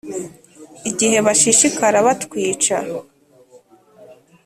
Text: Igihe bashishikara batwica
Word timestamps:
Igihe 0.89 1.17
bashishikara 1.25 1.97
batwica 2.05 2.77